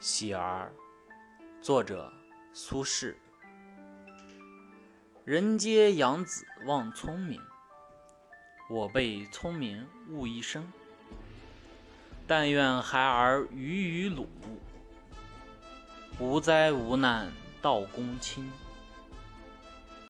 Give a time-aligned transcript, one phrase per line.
[0.00, 0.72] 喜儿
[1.60, 2.12] 作者
[2.52, 3.16] 苏轼。
[5.24, 7.40] 人皆养子望聪明
[8.70, 10.72] 我被聪明误一生
[12.28, 14.28] 但愿孩儿愚与鲁
[16.20, 18.48] 无灾无难到公卿